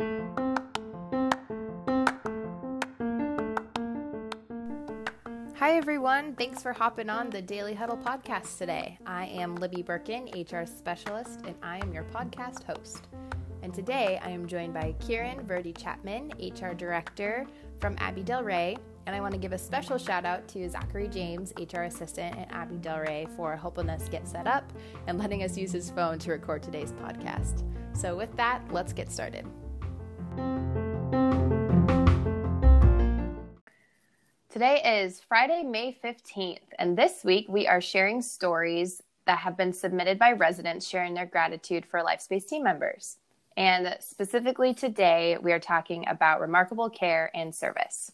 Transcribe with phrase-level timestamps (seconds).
[0.00, 0.06] Hi,
[5.60, 6.34] everyone.
[6.36, 8.96] Thanks for hopping on the Daily Huddle podcast today.
[9.06, 13.08] I am Libby Birkin, HR specialist, and I am your podcast host.
[13.64, 17.44] And today I am joined by Kiran Virdee-Chapman, HR director
[17.80, 18.78] from Abbey Delray.
[19.06, 22.52] And I want to give a special shout out to Zachary James, HR assistant at
[22.52, 24.72] Abbey Delray, for helping us get set up
[25.08, 27.64] and letting us use his phone to record today's podcast.
[27.94, 29.44] So, with that, let's get started.
[34.50, 39.72] Today is Friday, May 15th, and this week we are sharing stories that have been
[39.72, 43.18] submitted by residents sharing their gratitude for LifeSpace team members.
[43.56, 48.10] And specifically today, we are talking about remarkable care and service.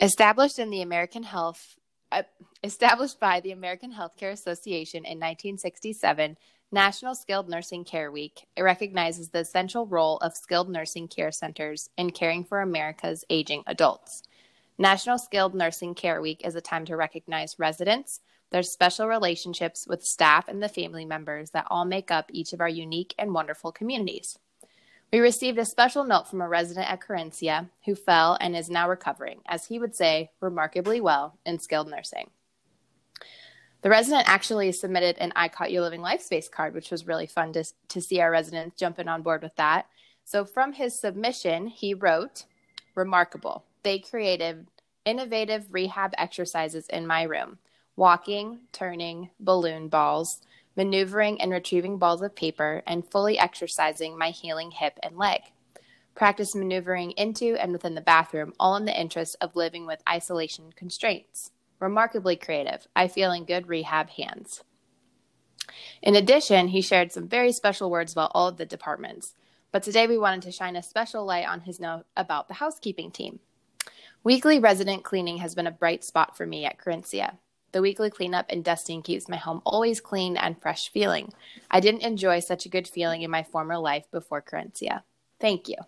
[0.00, 1.76] Established in the American Health
[2.12, 2.22] uh,
[2.62, 6.36] established by the American Healthcare Association in 1967,
[6.74, 12.08] National Skilled Nursing Care Week recognizes the essential role of skilled nursing care centers in
[12.12, 14.22] caring for America's aging adults.
[14.78, 18.20] National Skilled Nursing Care Week is a time to recognize residents,
[18.52, 22.60] their special relationships with staff, and the family members that all make up each of
[22.62, 24.38] our unique and wonderful communities.
[25.12, 28.88] We received a special note from a resident at Querencia who fell and is now
[28.88, 32.30] recovering, as he would say, remarkably well in skilled nursing.
[33.82, 37.26] The resident actually submitted an I Caught You Living Life Space card, which was really
[37.26, 39.86] fun to, to see our residents jumping on board with that.
[40.24, 42.44] So, from his submission, he wrote,
[42.94, 43.64] Remarkable.
[43.82, 44.68] They created
[45.04, 47.58] innovative rehab exercises in my room
[47.96, 50.40] walking, turning, balloon balls,
[50.76, 55.40] maneuvering and retrieving balls of paper, and fully exercising my healing hip and leg.
[56.14, 60.72] Practice maneuvering into and within the bathroom, all in the interest of living with isolation
[60.74, 61.50] constraints.
[61.82, 62.86] Remarkably creative.
[62.94, 64.62] I feel in good rehab hands.
[66.00, 69.34] In addition, he shared some very special words about all of the departments.
[69.72, 73.10] But today we wanted to shine a special light on his note about the housekeeping
[73.10, 73.40] team.
[74.22, 77.38] Weekly resident cleaning has been a bright spot for me at Querencia.
[77.72, 81.32] The weekly cleanup and dusting keeps my home always clean and fresh feeling.
[81.68, 85.02] I didn't enjoy such a good feeling in my former life before Querencia.
[85.40, 85.78] Thank you.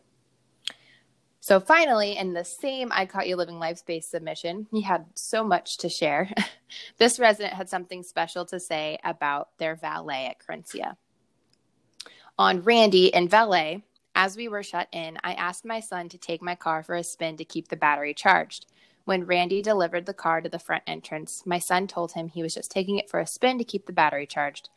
[1.44, 5.44] So finally, in the same I Caught You Living Life Space submission, he had so
[5.44, 6.30] much to share.
[6.96, 10.96] this resident had something special to say about their valet at Querencia.
[12.38, 13.84] On Randy and Valet,
[14.14, 17.04] as we were shut in, I asked my son to take my car for a
[17.04, 18.64] spin to keep the battery charged.
[19.04, 22.54] When Randy delivered the car to the front entrance, my son told him he was
[22.54, 24.70] just taking it for a spin to keep the battery charged.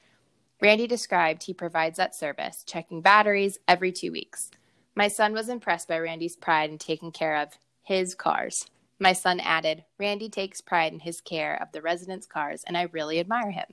[0.62, 4.52] Randy described he provides that service, checking batteries every two weeks.
[4.98, 7.50] My son was impressed by Randy's pride in taking care of
[7.84, 8.66] his cars.
[8.98, 12.90] My son added, Randy takes pride in his care of the residents' cars, and I
[12.92, 13.68] really admire him.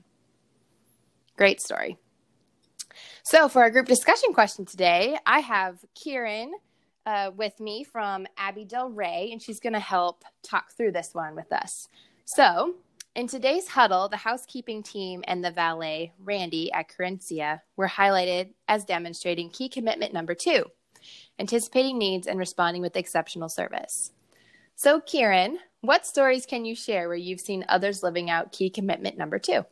[1.35, 1.97] Great story.
[3.23, 6.51] So, for our group discussion question today, I have Kiran
[7.07, 11.33] uh, with me from Abbey Delray, and she's going to help talk through this one
[11.33, 11.87] with us.
[12.25, 12.75] So,
[13.15, 18.85] in today's huddle, the housekeeping team and the valet, Randy at Querencia, were highlighted as
[18.85, 20.65] demonstrating key commitment number two
[21.39, 24.11] anticipating needs and responding with exceptional service.
[24.75, 29.17] So, Kiran, what stories can you share where you've seen others living out key commitment
[29.17, 29.65] number two?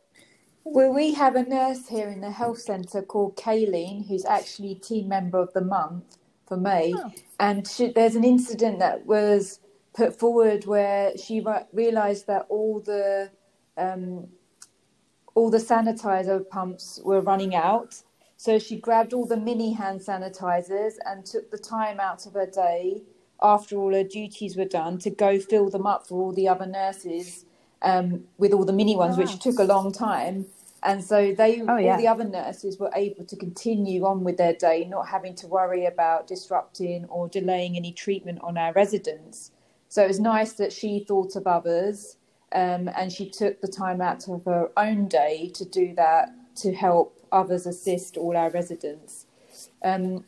[0.64, 5.08] Well, we have a nurse here in the health centre called Kayleen, who's actually team
[5.08, 6.16] member of the month
[6.46, 6.94] for May.
[6.96, 7.12] Oh.
[7.38, 9.60] And she, there's an incident that was
[9.92, 13.30] put forward where she re- realised that all the
[13.76, 14.28] um,
[15.34, 18.00] all the sanitizer pumps were running out.
[18.44, 22.44] So she grabbed all the mini hand sanitizers and took the time out of her
[22.44, 23.00] day
[23.40, 26.66] after all her duties were done to go fill them up for all the other
[26.66, 27.46] nurses
[27.80, 30.44] um, with all the mini ones, oh, which took a long time.
[30.82, 31.92] And so they, oh, yeah.
[31.92, 35.46] all the other nurses were able to continue on with their day, not having to
[35.46, 39.52] worry about disrupting or delaying any treatment on our residents.
[39.88, 42.18] So it was nice that she thought of others
[42.52, 46.74] um, and she took the time out of her own day to do that to
[46.74, 49.26] help others assist all our residents.
[49.82, 50.24] Um,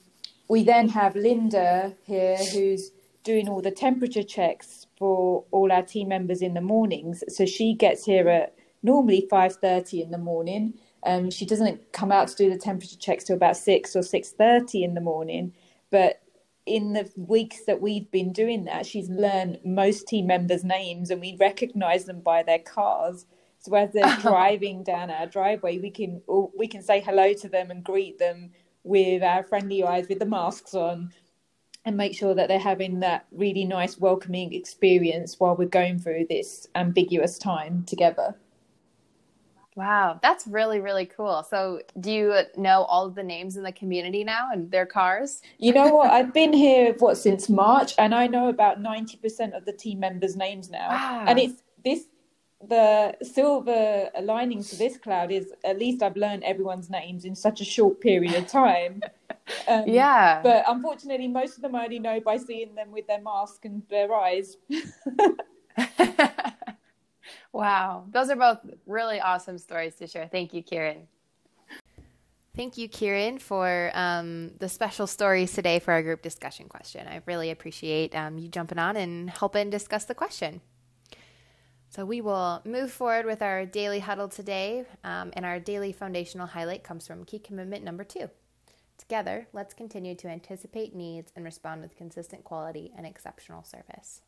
[0.48, 2.92] we then have Linda here who's
[3.24, 7.24] doing all the temperature checks for all our team members in the mornings.
[7.28, 10.74] So she gets here at normally 5.30 in the morning.
[11.04, 14.84] Um, she doesn't come out to do the temperature checks till about 6 or 6.30
[14.84, 15.52] in the morning.
[15.90, 16.22] But
[16.66, 21.20] in the weeks that we've been doing that, she's learned most team members' names and
[21.20, 23.26] we recognise them by their cars.
[23.66, 27.48] So as they're driving down our driveway, we can oh, we can say hello to
[27.48, 28.50] them and greet them
[28.84, 31.12] with our friendly eyes with the masks on
[31.84, 36.26] and make sure that they're having that really nice welcoming experience while we're going through
[36.28, 38.36] this ambiguous time together.
[39.76, 41.44] Wow, that's really, really cool.
[41.48, 45.42] So, do you know all of the names in the community now and their cars?
[45.58, 46.10] You know what?
[46.10, 50.34] I've been here, what, since March, and I know about 90% of the team members'
[50.34, 50.88] names now.
[50.88, 51.24] Wow.
[51.28, 52.06] And it's this,
[52.68, 57.60] the silver lining to this cloud is at least I've learned everyone's names in such
[57.60, 59.02] a short period of time.
[59.68, 60.42] Um, yeah.
[60.42, 63.80] But unfortunately, most of them I only know by seeing them with their mask and
[63.88, 64.56] their eyes.
[67.56, 68.04] Wow.
[68.10, 70.28] Those are both really awesome stories to share.
[70.30, 71.06] Thank you, Kiran.
[72.54, 77.08] Thank you, Kiran, for um, the special stories today for our group discussion question.
[77.08, 80.60] I really appreciate um, you jumping on and helping discuss the question.
[81.88, 86.46] So, we will move forward with our daily huddle today, um, and our daily foundational
[86.46, 88.28] highlight comes from key commitment number two.
[88.98, 94.22] Together, let's continue to anticipate needs and respond with consistent quality and exceptional service.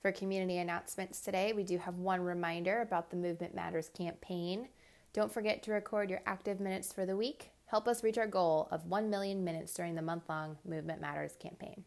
[0.00, 4.68] For community announcements today, we do have one reminder about the Movement Matters campaign.
[5.12, 7.50] Don't forget to record your active minutes for the week.
[7.66, 11.36] Help us reach our goal of 1 million minutes during the month long Movement Matters
[11.38, 11.84] campaign.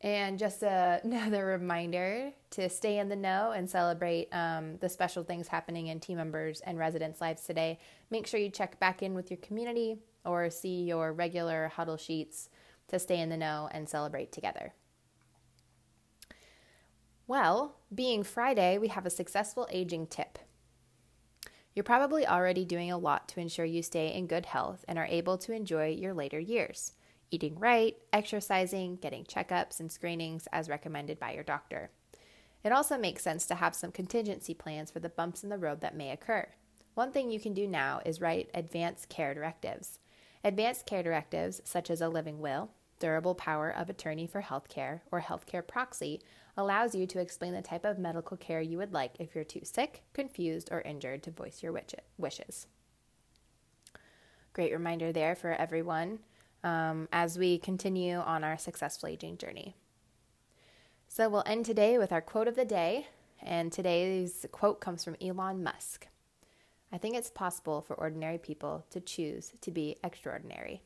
[0.00, 5.24] And just a, another reminder to stay in the know and celebrate um, the special
[5.24, 7.78] things happening in team members and residents' lives today.
[8.10, 12.48] Make sure you check back in with your community or see your regular huddle sheets
[12.88, 14.74] to stay in the know and celebrate together.
[17.26, 20.38] Well, being Friday, we have a successful aging tip.
[21.74, 25.06] You're probably already doing a lot to ensure you stay in good health and are
[25.06, 26.92] able to enjoy your later years.
[27.30, 31.90] Eating right, exercising, getting checkups and screenings as recommended by your doctor.
[32.62, 35.80] It also makes sense to have some contingency plans for the bumps in the road
[35.80, 36.48] that may occur.
[36.94, 39.98] One thing you can do now is write advanced care directives.
[40.42, 45.20] Advanced care directives, such as a living will, durable power of attorney for healthcare, or
[45.20, 46.22] healthcare proxy,
[46.56, 49.60] allows you to explain the type of medical care you would like if you're too
[49.64, 51.78] sick, confused, or injured to voice your
[52.16, 52.66] wishes.
[54.52, 56.20] Great reminder there for everyone
[56.66, 59.76] um, as we continue on our successful aging journey.
[61.06, 63.06] So we'll end today with our quote of the day,
[63.40, 66.08] and today's quote comes from Elon Musk.
[66.92, 70.82] I think it's possible for ordinary people to choose to be extraordinary.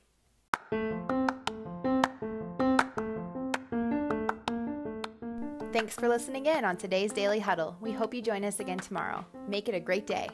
[5.72, 7.76] Thanks for listening in on today's Daily Huddle.
[7.80, 9.24] We hope you join us again tomorrow.
[9.48, 10.28] Make it a great day.